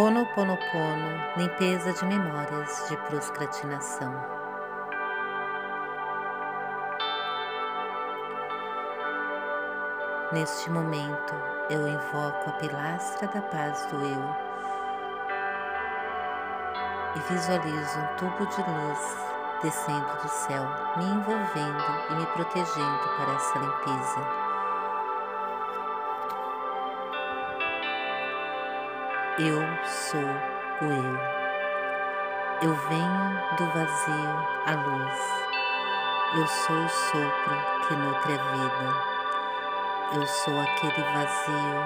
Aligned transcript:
Honoponopono, 0.00 1.20
limpeza 1.36 1.92
de 1.92 2.04
memórias 2.06 2.86
de 2.88 2.96
procrastinação. 2.98 4.14
Neste 10.32 10.70
momento, 10.70 11.34
eu 11.68 11.88
invoco 11.88 12.48
a 12.48 12.52
pilastra 12.60 13.26
da 13.26 13.42
paz 13.42 13.86
do 13.86 13.96
eu 13.96 14.36
e 17.16 17.32
visualizo 17.32 17.98
um 17.98 18.16
tubo 18.18 18.46
de 18.46 18.70
luz 18.70 19.16
descendo 19.64 20.22
do 20.22 20.28
céu, 20.28 20.64
me 20.96 21.06
envolvendo 21.06 21.84
e 22.10 22.14
me 22.14 22.26
protegendo 22.26 23.08
para 23.16 23.34
essa 23.34 23.58
limpeza. 23.58 24.47
Eu 29.40 29.62
sou 29.86 30.20
o 30.20 30.84
eu. 30.84 31.18
Eu 32.60 32.74
venho 32.88 33.56
do 33.56 33.66
vazio 33.66 34.48
à 34.66 34.74
luz. 34.74 35.20
Eu 36.34 36.44
sou 36.48 36.74
o 36.74 36.88
sopro 36.88 37.56
que 37.86 37.94
nutre 37.94 38.32
a 38.32 38.42
vida. 38.42 38.88
Eu 40.16 40.26
sou 40.26 40.60
aquele 40.60 41.04
vazio, 41.12 41.78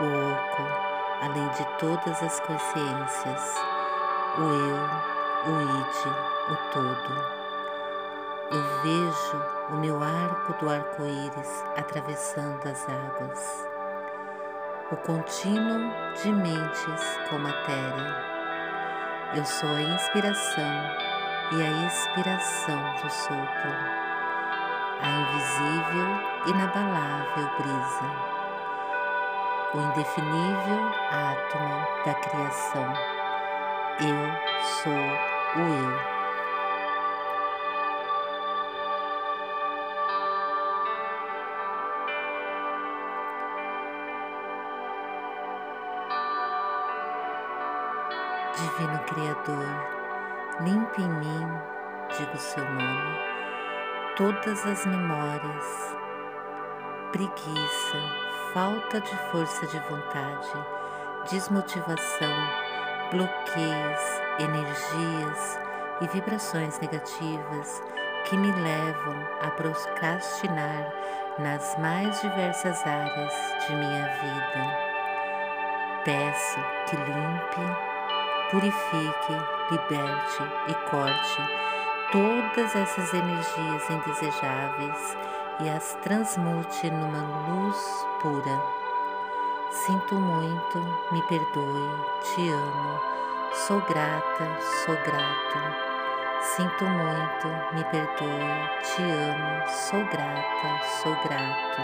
o 0.00 0.30
oco, 0.30 0.62
além 1.22 1.48
de 1.48 1.64
todas 1.80 2.22
as 2.22 2.38
consciências, 2.38 3.54
o 4.38 4.42
eu, 4.42 5.54
o 5.54 5.62
id, 5.62 6.06
o 6.52 6.56
todo. 6.72 7.36
Eu 8.52 8.62
vejo 8.84 9.42
o 9.70 9.74
meu 9.78 10.00
arco 10.00 10.52
do 10.60 10.70
arco-íris 10.70 11.64
atravessando 11.76 12.64
as 12.68 12.86
águas 12.88 13.75
o 14.92 14.96
contínuo 14.98 15.90
de 16.22 16.32
mentes 16.32 17.18
com 17.28 17.38
matéria. 17.38 18.24
Eu 19.34 19.44
sou 19.44 19.68
a 19.68 19.82
inspiração 19.82 20.72
e 21.52 21.62
a 21.62 21.86
expiração 21.88 22.94
do 23.02 23.10
sopro, 23.10 23.72
a 25.02 25.08
invisível, 25.08 26.06
inabalável 26.46 27.50
brisa, 27.58 28.10
o 29.74 29.80
indefinível 29.80 30.90
átomo 31.10 31.86
da 32.04 32.14
criação. 32.14 32.92
Eu 33.98 34.62
sou 34.62 34.92
o 34.92 35.68
eu. 35.68 36.15
Divino 48.56 48.98
Criador, 49.00 49.66
limpe 50.62 51.02
em 51.02 51.08
mim, 51.10 51.46
digo 52.16 52.38
seu 52.38 52.64
nome, 52.64 53.18
todas 54.16 54.64
as 54.64 54.86
memórias, 54.86 55.96
preguiça, 57.12 57.98
falta 58.54 58.98
de 59.02 59.14
força 59.30 59.66
de 59.66 59.78
vontade, 59.80 60.66
desmotivação, 61.30 62.32
bloqueios, 63.10 64.00
energias 64.38 65.60
e 66.00 66.06
vibrações 66.08 66.80
negativas 66.80 67.82
que 68.24 68.38
me 68.38 68.50
levam 68.52 69.16
a 69.42 69.50
procrastinar 69.50 70.94
nas 71.38 71.78
mais 71.78 72.22
diversas 72.22 72.80
áreas 72.86 73.34
de 73.66 73.74
minha 73.74 74.06
vida. 74.06 74.86
Peço 76.06 76.58
que 76.88 76.96
limpe 76.96 77.95
purifique, 78.50 79.32
liberte 79.70 80.42
e 80.68 80.74
corte 80.90 81.66
todas 82.12 82.74
essas 82.76 83.12
energias 83.12 83.90
indesejáveis 83.90 85.16
e 85.60 85.68
as 85.68 85.94
transmute 86.02 86.90
numa 86.90 87.22
luz 87.48 88.06
pura. 88.20 88.62
Sinto 89.70 90.14
muito, 90.14 90.78
me 91.12 91.22
perdoe, 91.22 91.90
te 92.22 92.48
amo, 92.48 93.00
sou 93.52 93.80
grata, 93.82 94.60
sou 94.84 94.94
grato. 95.04 95.86
Sinto 96.40 96.84
muito, 96.84 97.48
me 97.74 97.84
perdoe, 97.84 98.70
te 98.82 99.02
amo, 99.02 99.68
sou 99.68 100.04
grata, 100.06 100.84
sou 101.02 101.14
grato. 101.16 101.82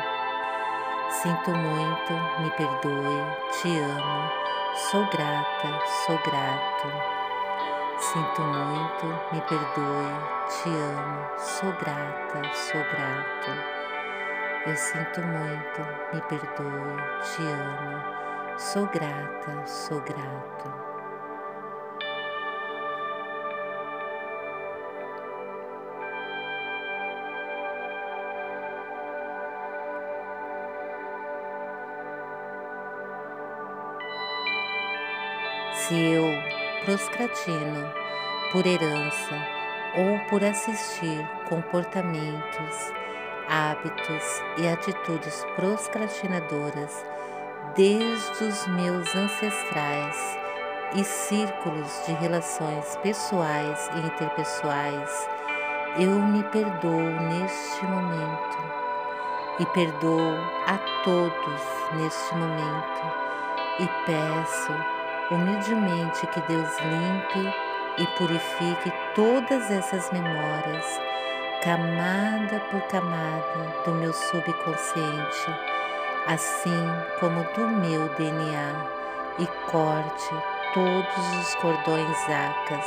Sinto 1.10 1.50
muito, 1.50 2.12
me 2.40 2.50
perdoe, 2.52 3.26
te 3.50 3.78
amo, 3.80 4.30
Sou 4.74 5.04
grata, 5.04 5.86
sou 6.06 6.18
grato. 6.24 6.88
Sinto 7.98 8.40
muito, 8.40 9.06
me 9.30 9.40
perdoe, 9.42 10.14
te 10.48 10.70
amo, 10.70 11.28
sou 11.38 11.70
grata, 11.72 12.54
sou 12.54 12.80
grato. 12.80 13.50
Eu 14.66 14.74
sinto 14.74 15.20
muito, 15.20 16.14
me 16.14 16.22
perdoe, 16.22 16.96
te 17.22 17.42
amo, 17.42 18.58
sou 18.58 18.86
grata, 18.86 19.66
sou 19.66 20.00
grato. 20.00 20.91
Se 35.88 35.94
eu 35.94 36.24
proscratino 36.84 37.92
por 38.52 38.64
herança 38.64 39.34
ou 39.96 40.16
por 40.28 40.44
assistir 40.44 41.28
comportamentos, 41.48 42.92
hábitos 43.48 44.42
e 44.58 44.68
atitudes 44.68 45.44
proscratinadoras 45.56 47.04
desde 47.74 48.44
os 48.44 48.66
meus 48.68 49.12
ancestrais 49.16 50.38
e 50.94 51.02
círculos 51.02 52.06
de 52.06 52.12
relações 52.12 52.96
pessoais 53.02 53.90
e 53.96 54.06
interpessoais, 54.06 55.28
eu 55.98 56.12
me 56.12 56.44
perdoo 56.44 57.10
neste 57.28 57.84
momento 57.86 58.58
e 59.58 59.66
perdoo 59.66 60.36
a 60.68 60.78
todos 61.02 61.62
neste 61.96 62.34
momento 62.36 63.02
e 63.80 63.88
peço 64.06 64.91
humildemente 65.32 66.26
que 66.26 66.40
Deus 66.42 66.78
limpe 66.80 67.54
e 67.98 68.06
purifique 68.18 68.92
todas 69.14 69.70
essas 69.70 70.10
memórias, 70.12 71.00
camada 71.62 72.60
por 72.70 72.80
camada 72.82 73.82
do 73.84 73.92
meu 73.92 74.12
subconsciente, 74.12 75.50
assim 76.26 76.86
como 77.18 77.42
do 77.54 77.66
meu 77.66 78.08
DNA, 78.16 79.02
e 79.38 79.46
corte 79.70 80.34
todos 80.74 81.38
os 81.40 81.54
cordões 81.56 82.18
acas. 82.28 82.86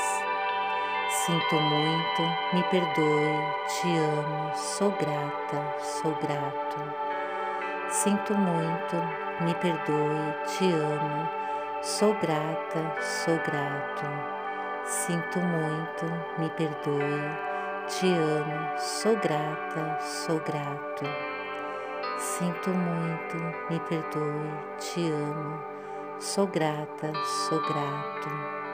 Sinto 1.09 1.55
muito, 1.55 2.21
me 2.53 2.63
perdoe, 2.63 3.53
te 3.67 3.97
amo, 3.97 4.51
sou 4.55 4.91
grata, 4.91 5.75
sou 5.79 6.13
grato. 6.15 6.77
Sinto 7.89 8.35
muito, 8.35 8.95
me 9.41 9.53
perdoe, 9.55 10.33
te 10.47 10.71
amo 10.73 11.44
Sou 11.85 12.15
grata, 12.15 12.99
sou 12.99 13.37
grato. 13.45 14.05
Sinto 14.85 15.39
muito, 15.39 16.05
me 16.39 16.49
perdoe. 16.49 17.21
Te 17.87 18.07
amo, 18.07 18.79
sou 18.79 19.15
grata, 19.17 19.99
sou 20.01 20.39
grato. 20.39 21.05
Sinto 22.17 22.71
muito, 22.71 23.37
me 23.69 23.79
perdoe. 23.81 24.49
Te 24.79 25.11
amo, 25.11 25.63
sou 26.19 26.47
grata, 26.47 27.13
sou 27.47 27.61
grato. 27.61 28.64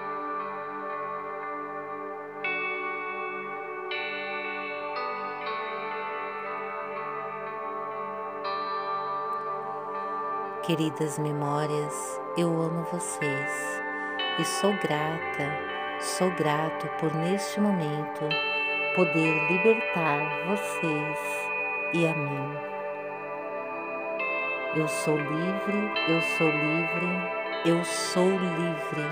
Queridas 10.63 11.18
memórias, 11.18 12.22
eu 12.38 12.48
amo 12.62 12.84
vocês 12.92 13.81
e 14.38 14.46
sou 14.46 14.72
grata, 14.74 15.58
sou 16.00 16.30
grato 16.36 16.88
por 17.00 17.12
neste 17.16 17.60
momento 17.60 18.30
poder 18.96 19.52
libertar 19.52 20.22
vocês 20.46 21.18
e 21.96 22.06
a 22.06 22.13
mim. 22.13 22.58
Eu 24.75 24.88
sou 24.88 25.18
livre, 25.18 25.92
eu 26.08 26.22
sou 26.38 26.48
livre, 26.48 27.08
eu 27.66 27.84
sou 27.84 28.30
livre. 28.30 29.04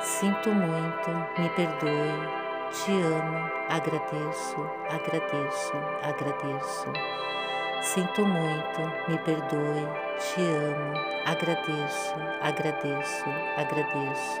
Sinto 0.00 0.50
muito, 0.50 1.10
me 1.38 1.50
perdoe, 1.50 2.48
te 2.72 2.92
amo, 3.02 3.50
agradeço, 3.68 4.56
agradeço, 4.88 5.74
agradeço. 6.02 6.90
Sinto 7.80 8.26
muito, 8.26 8.80
me 9.08 9.16
perdoe, 9.18 9.86
te 10.18 10.40
amo, 10.40 10.94
agradeço, 11.24 12.14
agradeço, 12.42 13.24
agradeço. 13.56 14.40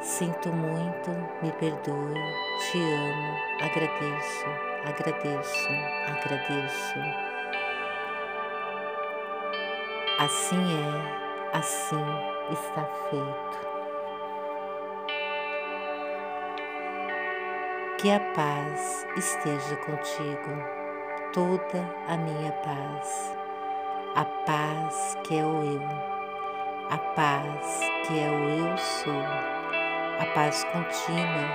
Sinto 0.00 0.52
muito, 0.52 1.10
me 1.42 1.50
perdoe, 1.52 2.14
te 2.60 2.78
amo, 2.78 3.36
agradeço, 3.60 4.46
agradeço, 4.86 5.68
agradeço. 6.06 6.98
Assim 10.20 10.62
é, 10.72 11.56
assim 11.56 12.04
está 12.52 12.84
feito. 13.10 13.74
Que 17.98 18.10
a 18.12 18.20
paz 18.34 19.04
esteja 19.16 19.76
contigo 19.78 20.83
toda 21.34 21.84
a 22.06 22.16
minha 22.16 22.52
paz, 22.52 23.36
a 24.14 24.24
paz 24.46 25.18
que 25.24 25.36
é 25.36 25.44
o 25.44 25.64
eu, 25.64 25.82
a 26.90 26.96
paz 26.96 27.80
que 28.06 28.20
é 28.20 28.30
o 28.30 28.48
eu 28.50 28.78
sou, 28.78 29.20
a 30.20 30.26
paz 30.32 30.62
contínua, 30.62 31.48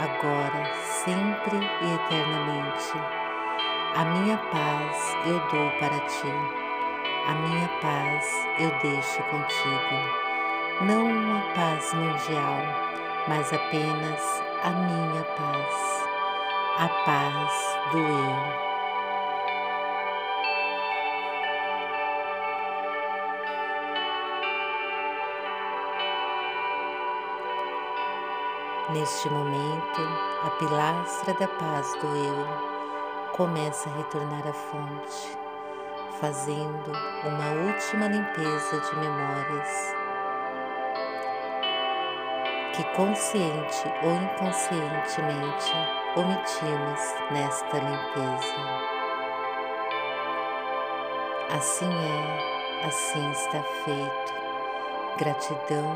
agora, 0.00 0.74
sempre 1.04 1.58
e 1.58 1.94
eternamente. 1.94 2.96
A 3.96 4.04
minha 4.06 4.38
paz 4.50 5.14
eu 5.26 5.38
dou 5.50 5.70
para 5.78 6.00
ti, 6.06 6.32
a 7.26 7.34
minha 7.34 7.68
paz 7.82 8.46
eu 8.58 8.70
deixo 8.80 9.22
contigo. 9.24 10.86
Não 10.86 11.04
uma 11.04 11.42
paz 11.54 11.92
mundial, 11.92 12.62
mas 13.28 13.52
apenas 13.52 14.42
a 14.62 14.70
minha 14.70 15.22
paz, 15.22 16.08
a 16.78 16.88
paz 17.04 17.78
do 17.92 17.98
eu. 17.98 18.67
Neste 28.90 29.28
momento, 29.28 30.00
a 30.46 30.50
pilastra 30.52 31.34
da 31.34 31.46
paz 31.46 31.92
do 32.00 32.06
eu 32.06 33.32
começa 33.36 33.86
a 33.86 33.92
retornar 33.92 34.48
à 34.48 34.52
fonte, 34.54 35.38
fazendo 36.18 36.90
uma 37.22 37.66
última 37.66 38.08
limpeza 38.08 38.80
de 38.80 38.96
memórias 38.96 39.94
que 42.74 42.82
consciente 42.96 43.92
ou 44.02 44.14
inconscientemente 44.14 45.72
omitimos 46.16 47.00
nesta 47.30 47.76
limpeza. 47.76 48.54
Assim 51.50 51.92
é, 51.92 52.86
assim 52.86 53.30
está 53.32 53.62
feito. 53.84 54.38
Gratidão, 55.18 55.94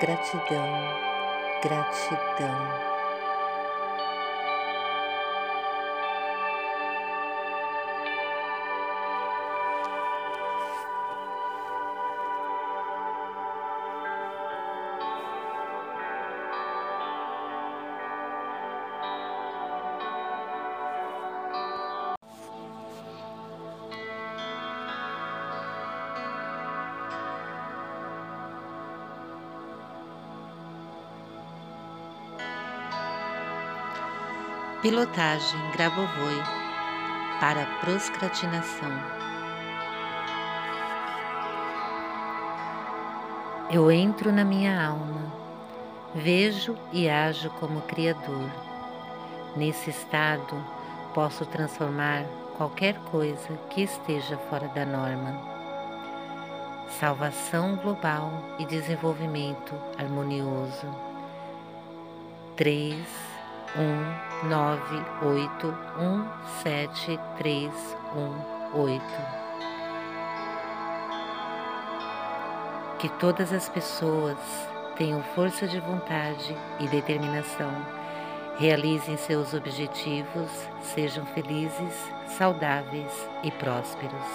gratidão 0.00 1.11
gratidão. 1.62 2.91
Pilotagem 34.82 35.60
Grabovoi 35.70 36.42
para 37.38 37.64
proscratinação. 37.80 38.90
Eu 43.70 43.92
entro 43.92 44.32
na 44.32 44.44
minha 44.44 44.84
alma, 44.84 45.32
vejo 46.16 46.76
e 46.92 47.08
ajo 47.08 47.48
como 47.60 47.82
Criador. 47.82 48.50
Nesse 49.54 49.90
estado, 49.90 50.56
posso 51.14 51.46
transformar 51.46 52.24
qualquer 52.56 52.96
coisa 53.12 53.56
que 53.70 53.82
esteja 53.82 54.36
fora 54.50 54.66
da 54.66 54.84
norma. 54.84 55.40
Salvação 56.98 57.76
global 57.76 58.32
e 58.58 58.66
desenvolvimento 58.66 59.76
harmonioso. 59.96 60.88
3 62.56 63.31
um 63.76 64.48
nove 64.48 65.02
oito 65.22 65.74
um 65.98 66.26
sete 66.62 67.18
três 67.38 67.72
um 68.14 68.78
oito. 68.78 69.42
Que 72.98 73.08
todas 73.18 73.52
as 73.52 73.68
pessoas 73.68 74.38
tenham 74.96 75.22
força 75.34 75.66
de 75.66 75.80
vontade 75.80 76.56
e 76.78 76.86
determinação, 76.86 77.70
realizem 78.58 79.16
seus 79.16 79.54
objetivos, 79.54 80.50
sejam 80.82 81.24
felizes, 81.26 82.12
saudáveis 82.26 83.28
e 83.42 83.50
prósperos. 83.52 84.26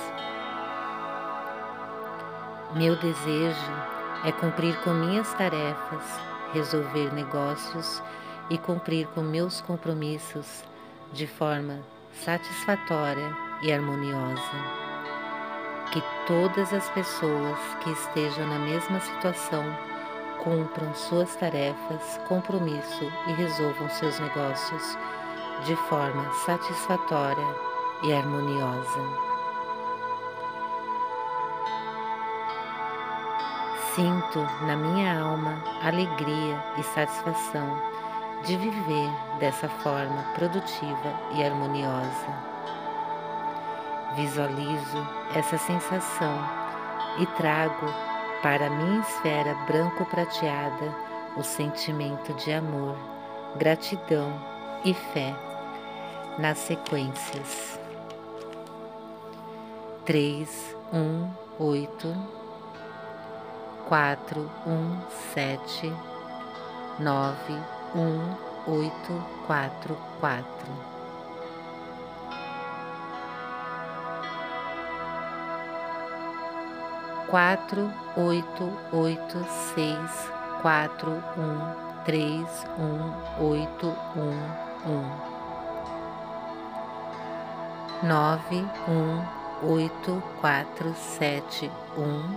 Meu 2.74 2.96
desejo 2.98 3.72
é 4.26 4.32
cumprir 4.32 4.76
com 4.82 4.90
minhas 4.90 5.32
tarefas, 5.36 6.04
resolver 6.54 7.14
negócios 7.14 8.02
e 8.50 8.58
cumprir 8.58 9.08
com 9.08 9.22
meus 9.22 9.62
compromissos 9.62 10.64
de 11.14 11.28
forma 11.28 11.82
satisfatória 12.14 13.36
e 13.62 13.72
harmoniosa. 13.72 14.42
Que 15.92 16.04
todas 16.26 16.74
as 16.74 16.90
pessoas 16.90 17.58
que 17.84 17.92
estejam 17.92 18.48
na 18.48 18.60
mesma 18.60 19.00
situação 19.00 19.64
cumpram 20.44 20.94
suas 20.94 21.36
tarefas, 21.36 22.20
compromisso 22.28 23.12
e 23.28 23.34
resolvam 23.34 23.90
seus 23.90 24.20
negócios 24.20 24.98
de 25.66 25.76
forma 25.88 26.32
satisfatória 26.46 27.56
e 28.04 28.14
harmoniosa. 28.14 29.28
Sinto 33.96 34.40
na 34.66 34.76
minha 34.76 35.20
alma 35.20 35.64
alegria 35.82 36.64
e 36.78 36.84
satisfação 36.84 37.82
de 38.46 38.56
viver 38.58 39.10
dessa 39.40 39.68
forma 39.68 40.24
produtiva 40.36 41.14
e 41.34 41.44
harmoniosa. 41.44 42.48
Visualizo 44.16 45.08
essa 45.36 45.58
sensação 45.58 46.40
e 47.20 47.26
trago 47.38 47.86
para 48.42 48.68
a 48.68 48.70
minha 48.70 49.02
esfera 49.02 49.54
branco-prateada 49.66 50.96
o 51.36 51.44
sentimento 51.44 52.34
de 52.34 52.52
amor, 52.52 52.98
gratidão 53.58 54.34
e 54.84 54.94
fé 54.94 55.36
nas 56.38 56.58
sequências. 56.58 57.80
3, 60.06 60.76
1, 60.94 61.30
8, 61.60 62.16
4, 63.88 64.52
1, 64.66 65.02
7, 65.34 65.94
9, 67.00 67.77
um 67.96 68.48
oito 68.72 69.24
quatro 69.46 69.98
quatro. 70.20 70.68
Quatro 77.28 77.92
oito 78.16 78.72
oito 78.92 79.44
seis 79.74 80.32
quatro 80.62 81.12
um 81.38 82.04
três 82.06 82.66
um 82.80 83.44
oito 83.44 83.88
um 84.16 84.38
um 84.90 85.38
nove 88.08 88.66
um 88.88 89.22
oito 89.68 90.24
quatro 90.40 90.94
sete 90.96 91.70
um 91.98 92.36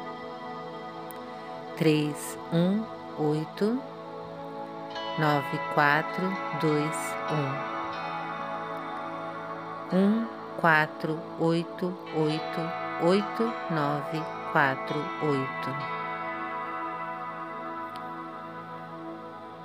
três 1.76 2.36
um 2.52 2.84
oito 3.18 3.80
nove 5.18 5.58
quatro 5.74 6.32
dois 6.60 7.14
um 9.92 9.96
um 9.96 10.26
quatro 10.60 11.18
oito 11.38 11.94
oito 12.14 12.60
oito 13.02 13.52
nove 13.70 14.22
quatro 14.52 14.98
oito 15.22 16.00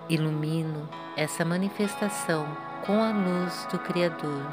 Ilumino 0.08 0.88
essa 1.16 1.44
manifestação 1.44 2.46
com 2.86 3.02
a 3.02 3.10
luz 3.10 3.68
do 3.72 3.80
Criador, 3.80 4.46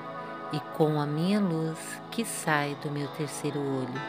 e 0.53 0.61
com 0.77 1.01
a 1.01 1.07
minha 1.07 1.41
luz 1.41 2.01
que 2.11 2.25
sai 2.25 2.77
do 2.83 2.91
meu 2.91 3.09
terceiro 3.09 3.59
olho, 3.59 4.01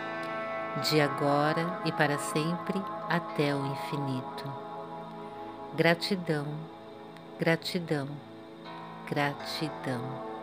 de 0.90 1.00
agora 1.00 1.80
e 1.86 1.92
para 1.92 2.18
sempre 2.18 2.82
até 3.10 3.56
o 3.56 3.66
infinito. 3.66 4.63
Gratidão, 5.76 6.46
gratidão, 7.40 8.08
gratidão. 9.10 10.34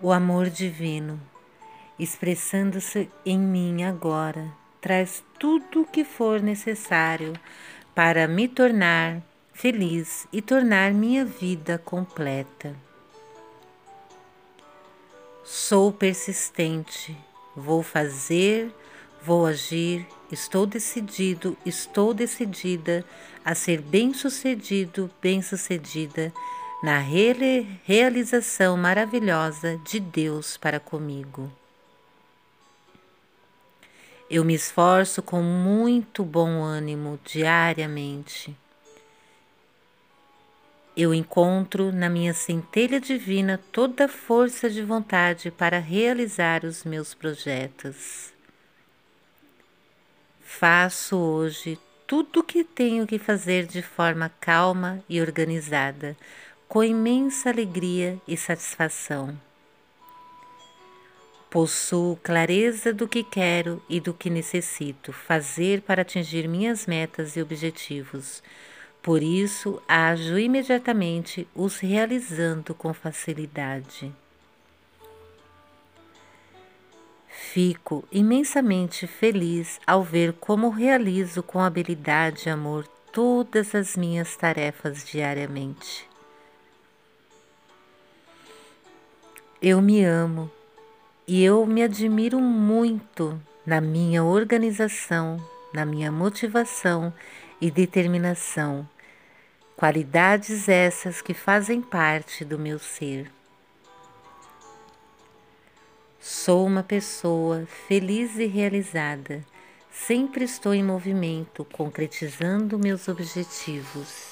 O 0.00 0.10
amor 0.10 0.48
divino, 0.48 1.20
expressando-se 1.98 3.10
em 3.26 3.38
mim 3.38 3.84
agora, 3.84 4.56
traz 4.80 5.22
tudo 5.38 5.82
o 5.82 5.86
que 5.86 6.04
for 6.04 6.40
necessário 6.40 7.32
para 7.94 8.28
me 8.28 8.46
tornar 8.46 9.22
feliz 9.52 10.26
e 10.32 10.40
tornar 10.40 10.92
minha 10.92 11.24
vida 11.24 11.78
completa. 11.78 12.76
Sou 15.42 15.90
persistente, 15.90 17.16
vou 17.56 17.82
fazer, 17.82 18.72
vou 19.22 19.46
agir, 19.46 20.06
estou 20.30 20.66
decidido, 20.66 21.56
estou 21.64 22.14
decidida 22.14 23.04
a 23.44 23.54
ser 23.54 23.80
bem-sucedido, 23.80 25.10
bem-sucedida 25.20 26.32
na 26.82 26.98
realização 26.98 28.76
maravilhosa 28.76 29.80
de 29.84 29.98
Deus 29.98 30.56
para 30.56 30.78
comigo. 30.78 31.50
Eu 34.30 34.44
me 34.44 34.52
esforço 34.52 35.22
com 35.22 35.40
muito 35.40 36.22
bom 36.22 36.62
ânimo 36.62 37.18
diariamente. 37.24 38.54
Eu 40.94 41.14
encontro 41.14 41.90
na 41.90 42.10
minha 42.10 42.34
centelha 42.34 43.00
divina 43.00 43.58
toda 43.72 44.04
a 44.04 44.08
força 44.08 44.68
de 44.68 44.82
vontade 44.82 45.50
para 45.50 45.78
realizar 45.78 46.62
os 46.64 46.84
meus 46.84 47.14
projetos. 47.14 48.30
Faço 50.42 51.16
hoje 51.16 51.78
tudo 52.06 52.40
o 52.40 52.44
que 52.44 52.64
tenho 52.64 53.06
que 53.06 53.18
fazer 53.18 53.64
de 53.64 53.80
forma 53.80 54.30
calma 54.40 55.02
e 55.08 55.22
organizada, 55.22 56.14
com 56.68 56.84
imensa 56.84 57.48
alegria 57.48 58.20
e 58.28 58.36
satisfação. 58.36 59.47
Possuo 61.50 62.16
clareza 62.22 62.92
do 62.92 63.08
que 63.08 63.24
quero 63.24 63.82
e 63.88 64.00
do 64.00 64.12
que 64.12 64.28
necessito 64.28 65.12
fazer 65.14 65.80
para 65.80 66.02
atingir 66.02 66.46
minhas 66.46 66.86
metas 66.86 67.36
e 67.36 67.42
objetivos. 67.42 68.42
Por 69.02 69.22
isso, 69.22 69.80
ajo 69.88 70.38
imediatamente, 70.38 71.48
os 71.54 71.78
realizando 71.78 72.74
com 72.74 72.92
facilidade. 72.92 74.12
Fico 77.28 78.06
imensamente 78.12 79.06
feliz 79.06 79.80
ao 79.86 80.02
ver 80.02 80.34
como 80.34 80.68
realizo 80.68 81.42
com 81.42 81.60
habilidade 81.60 82.46
e 82.46 82.50
amor 82.50 82.86
todas 83.10 83.74
as 83.74 83.96
minhas 83.96 84.36
tarefas 84.36 85.02
diariamente. 85.02 86.06
Eu 89.62 89.80
me 89.80 90.04
amo 90.04 90.50
e 91.28 91.44
eu 91.44 91.66
me 91.66 91.82
admiro 91.82 92.40
muito 92.40 93.38
na 93.66 93.82
minha 93.82 94.24
organização, 94.24 95.36
na 95.74 95.84
minha 95.84 96.10
motivação 96.10 97.12
e 97.60 97.70
determinação, 97.70 98.88
qualidades 99.76 100.70
essas 100.70 101.20
que 101.20 101.34
fazem 101.34 101.82
parte 101.82 102.46
do 102.46 102.58
meu 102.58 102.78
ser. 102.78 103.30
Sou 106.18 106.66
uma 106.66 106.82
pessoa 106.82 107.66
feliz 107.86 108.38
e 108.38 108.46
realizada, 108.46 109.44
sempre 109.92 110.44
estou 110.44 110.72
em 110.72 110.82
movimento, 110.82 111.62
concretizando 111.66 112.78
meus 112.78 113.06
objetivos. 113.06 114.27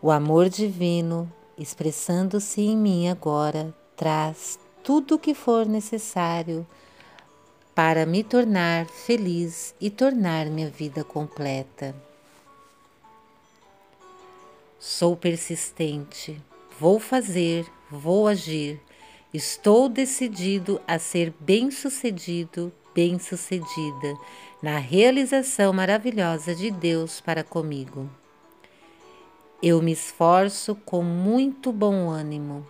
O 0.00 0.12
amor 0.12 0.48
divino, 0.48 1.30
expressando-se 1.58 2.60
em 2.60 2.76
mim 2.76 3.08
agora, 3.08 3.74
traz 3.96 4.56
tudo 4.84 5.16
o 5.16 5.18
que 5.18 5.34
for 5.34 5.66
necessário 5.66 6.64
para 7.74 8.06
me 8.06 8.22
tornar 8.22 8.86
feliz 8.86 9.74
e 9.80 9.90
tornar 9.90 10.46
minha 10.46 10.70
vida 10.70 11.02
completa. 11.02 11.96
Sou 14.78 15.16
persistente, 15.16 16.40
vou 16.78 17.00
fazer, 17.00 17.66
vou 17.90 18.28
agir, 18.28 18.80
estou 19.34 19.88
decidido 19.88 20.80
a 20.86 21.00
ser 21.00 21.34
bem-sucedido, 21.40 22.72
bem-sucedida 22.94 24.16
na 24.62 24.78
realização 24.78 25.72
maravilhosa 25.72 26.54
de 26.54 26.70
Deus 26.70 27.20
para 27.20 27.42
comigo. 27.42 28.08
Eu 29.60 29.82
me 29.82 29.90
esforço 29.90 30.76
com 30.76 31.02
muito 31.02 31.72
bom 31.72 32.08
ânimo. 32.08 32.64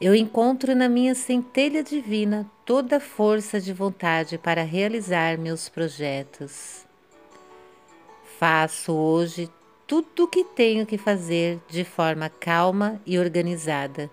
Eu 0.00 0.14
encontro 0.14 0.72
na 0.76 0.88
minha 0.88 1.16
centelha 1.16 1.82
divina 1.82 2.48
toda 2.64 2.98
a 2.98 3.00
força 3.00 3.60
de 3.60 3.72
vontade 3.72 4.38
para 4.38 4.62
realizar 4.62 5.36
meus 5.36 5.68
projetos. 5.68 6.86
Faço 8.38 8.92
hoje 8.92 9.50
tudo 9.84 10.24
o 10.24 10.28
que 10.28 10.44
tenho 10.44 10.86
que 10.86 10.96
fazer 10.96 11.58
de 11.68 11.82
forma 11.82 12.28
calma 12.28 13.00
e 13.04 13.18
organizada, 13.18 14.08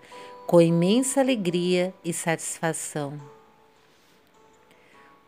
com 0.48 0.60
imensa 0.60 1.20
alegria 1.20 1.94
e 2.04 2.12
satisfação. 2.12 3.20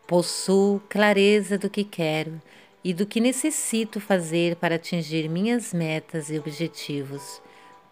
Possuo 0.05 0.81
clareza 0.89 1.57
do 1.57 1.69
que 1.69 1.85
quero 1.85 2.41
e 2.83 2.93
do 2.93 3.05
que 3.05 3.19
necessito 3.19 3.99
fazer 3.99 4.55
para 4.55 4.75
atingir 4.75 5.29
minhas 5.29 5.73
metas 5.73 6.29
e 6.29 6.39
objetivos. 6.39 7.41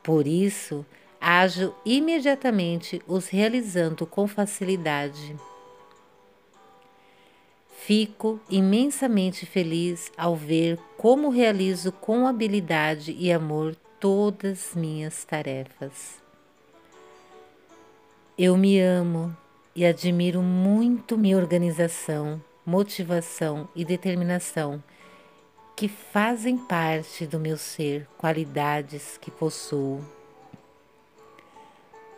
Por 0.02 0.26
isso, 0.26 0.86
ajo 1.20 1.74
imediatamente 1.86 3.02
os 3.08 3.28
realizando 3.28 4.06
com 4.06 4.28
facilidade. 4.28 5.36
Fico 7.80 8.40
imensamente 8.50 9.46
feliz 9.46 10.12
ao 10.18 10.36
ver 10.36 10.78
como 10.98 11.30
realizo 11.30 11.92
com 11.92 12.28
habilidade 12.28 13.16
e 13.18 13.32
amor 13.32 13.76
todas 14.00 14.74
minhas 14.76 15.24
tarefas. 15.24 16.22
Eu 18.38 18.56
me 18.58 18.80
amo 18.80 19.36
e 19.76 19.86
admiro 19.86 20.42
muito 20.42 21.18
minha 21.18 21.38
organização 21.38 22.42
motivação 22.68 23.70
e 23.74 23.86
determinação 23.86 24.84
que 25.74 25.88
fazem 25.88 26.58
parte 26.58 27.26
do 27.26 27.40
meu 27.40 27.56
ser, 27.58 28.06
qualidades 28.18 29.18
que 29.22 29.32
possuo. 29.32 30.04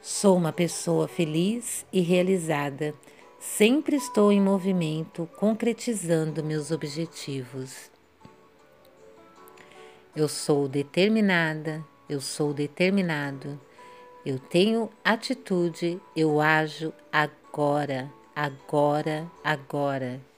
Sou 0.01 0.35
uma 0.35 0.51
pessoa 0.51 1.07
feliz 1.07 1.85
e 1.93 2.01
realizada. 2.01 2.95
Sempre 3.39 3.95
estou 3.97 4.31
em 4.31 4.41
movimento, 4.41 5.29
concretizando 5.37 6.43
meus 6.43 6.71
objetivos. 6.71 7.91
Eu 10.15 10.27
sou 10.27 10.67
determinada, 10.67 11.85
eu 12.09 12.19
sou 12.19 12.55
determinado. 12.55 13.59
Eu 14.25 14.39
tenho 14.39 14.89
atitude, 15.03 16.01
eu 16.15 16.41
ajo 16.41 16.91
agora, 17.11 18.11
agora, 18.35 19.29
agora. 19.43 20.28